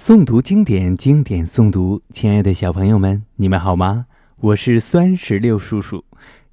[0.00, 2.00] 诵读经典，经典诵读。
[2.08, 4.06] 亲爱的小朋友们，你们好吗？
[4.38, 6.02] 我是酸石榴叔叔，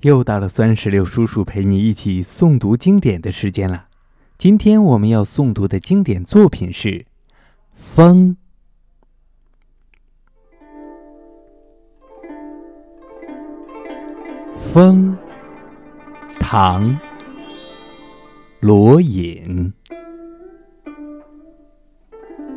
[0.02, 3.88] 又到了酸石榴叔叔陪你一起诵读经典的时间了。
[4.38, 6.90] 今天我们要诵读的经典作品是
[7.74, 8.36] 《风》。
[14.58, 15.18] 风，
[16.38, 17.00] 唐，
[18.60, 19.72] 罗隐。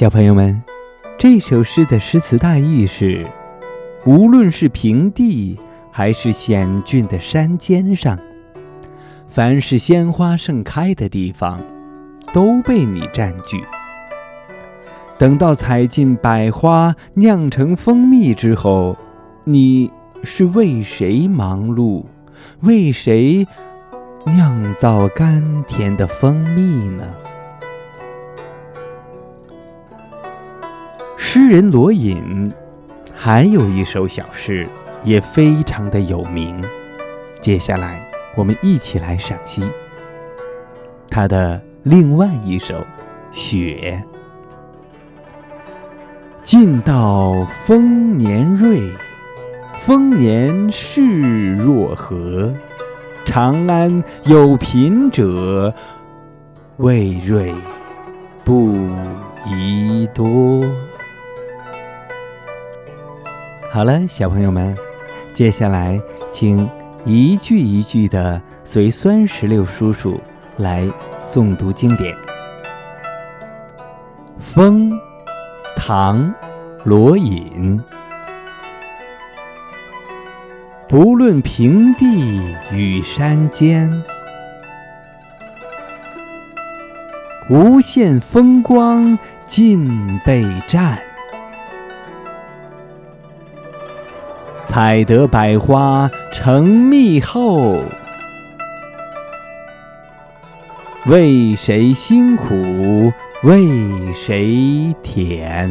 [0.00, 0.58] 小朋友们，
[1.18, 3.26] 这首诗的诗词大意是：
[4.06, 8.18] 无论是平地还是险峻的山尖上，
[9.28, 11.60] 凡是鲜花盛开的地方，
[12.32, 13.62] 都被你占据。
[15.18, 18.96] 等到采尽百花酿成蜂蜜之后，
[19.44, 19.92] 你
[20.24, 22.06] 是为谁忙碌？
[22.60, 23.46] 为谁
[24.24, 27.04] 酿造甘甜的蜂蜜呢？
[31.32, 32.52] 诗人罗隐
[33.14, 34.66] 还有一首小诗，
[35.04, 36.60] 也非常的有名。
[37.40, 39.62] 接下来，我们一起来赏析
[41.08, 42.74] 他的另外一首
[43.30, 44.02] 《雪》。
[46.42, 48.90] 尽道丰年瑞，
[49.74, 52.52] 丰年事若何？
[53.24, 55.72] 长安有贫者，
[56.78, 57.54] 未瑞
[58.42, 58.74] 不
[59.46, 60.64] 宜多。
[63.72, 64.76] 好了，小朋友们，
[65.32, 65.98] 接下来
[66.32, 66.68] 请
[67.04, 70.20] 一句一句的随酸石榴叔叔
[70.56, 72.12] 来诵读经典。
[74.40, 74.90] 《风》，
[75.76, 76.34] 唐，
[76.82, 77.80] 罗隐。
[80.88, 84.02] 不论平地与山尖，
[87.48, 89.16] 无限风光
[89.46, 90.98] 尽被占。
[94.80, 97.80] 采得百花成蜜后，
[101.04, 105.70] 为谁辛苦为谁甜？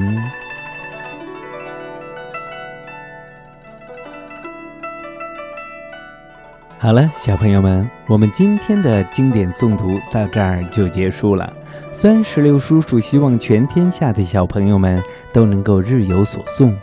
[6.77, 11.51] 好了，小朋友们，我们今天的经典诵读到这儿就结束了。
[11.91, 15.01] 酸石榴叔叔希望全天下的小朋友们
[15.33, 16.75] 都能够日有所诵。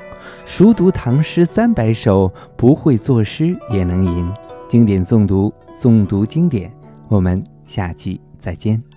[0.44, 4.32] 熟读唐诗三百首，不会作诗也能吟。
[4.68, 6.72] 经典诵读，诵读经典。
[7.08, 8.95] 我们下期再见。